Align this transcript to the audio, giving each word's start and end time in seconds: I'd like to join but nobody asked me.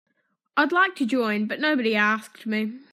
I'd 0.57 0.71
like 0.71 0.95
to 0.97 1.05
join 1.05 1.45
but 1.45 1.59
nobody 1.59 1.95
asked 1.95 2.47
me. 2.47 2.79